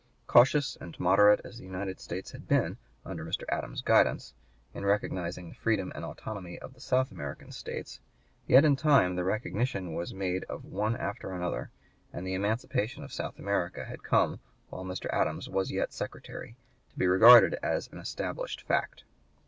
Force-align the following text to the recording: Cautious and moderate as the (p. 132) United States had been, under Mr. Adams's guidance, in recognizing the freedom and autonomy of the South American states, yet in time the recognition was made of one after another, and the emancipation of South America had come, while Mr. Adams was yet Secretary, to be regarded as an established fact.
Cautious 0.25 0.75
and 0.81 0.99
moderate 0.99 1.41
as 1.45 1.59
the 1.59 1.65
(p. 1.65 1.67
132) 1.67 1.71
United 1.91 2.01
States 2.01 2.31
had 2.31 2.47
been, 2.47 2.77
under 3.05 3.23
Mr. 3.23 3.43
Adams's 3.49 3.83
guidance, 3.83 4.33
in 4.73 4.83
recognizing 4.83 5.47
the 5.49 5.53
freedom 5.53 5.91
and 5.93 6.03
autonomy 6.03 6.57
of 6.57 6.73
the 6.73 6.79
South 6.79 7.11
American 7.11 7.51
states, 7.51 7.99
yet 8.47 8.65
in 8.65 8.75
time 8.75 9.15
the 9.15 9.23
recognition 9.23 9.93
was 9.93 10.11
made 10.11 10.43
of 10.45 10.65
one 10.65 10.95
after 10.97 11.31
another, 11.33 11.69
and 12.11 12.25
the 12.25 12.33
emancipation 12.33 13.03
of 13.03 13.13
South 13.13 13.37
America 13.37 13.85
had 13.85 14.01
come, 14.01 14.39
while 14.71 14.83
Mr. 14.83 15.05
Adams 15.13 15.47
was 15.47 15.69
yet 15.71 15.93
Secretary, 15.93 16.55
to 16.89 16.97
be 16.97 17.05
regarded 17.05 17.53
as 17.61 17.87
an 17.89 17.99
established 17.99 18.63
fact. 18.63 19.03